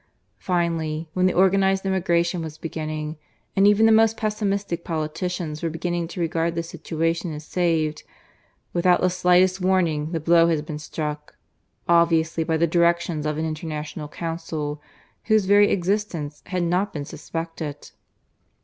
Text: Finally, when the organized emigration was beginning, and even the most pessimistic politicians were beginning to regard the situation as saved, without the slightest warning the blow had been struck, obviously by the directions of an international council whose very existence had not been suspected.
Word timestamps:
Finally, 0.39 1.07
when 1.13 1.27
the 1.27 1.33
organized 1.33 1.85
emigration 1.85 2.41
was 2.41 2.57
beginning, 2.57 3.17
and 3.55 3.67
even 3.67 3.85
the 3.85 3.91
most 3.91 4.17
pessimistic 4.17 4.83
politicians 4.83 5.61
were 5.61 5.69
beginning 5.69 6.07
to 6.07 6.19
regard 6.19 6.55
the 6.55 6.63
situation 6.63 7.31
as 7.35 7.45
saved, 7.45 8.01
without 8.73 8.99
the 9.01 9.11
slightest 9.11 9.61
warning 9.61 10.11
the 10.11 10.19
blow 10.19 10.47
had 10.47 10.65
been 10.65 10.79
struck, 10.79 11.35
obviously 11.87 12.43
by 12.43 12.57
the 12.57 12.65
directions 12.65 13.27
of 13.27 13.37
an 13.37 13.45
international 13.45 14.07
council 14.07 14.81
whose 15.25 15.45
very 15.45 15.69
existence 15.69 16.41
had 16.47 16.63
not 16.63 16.91
been 16.91 17.05
suspected. 17.05 17.91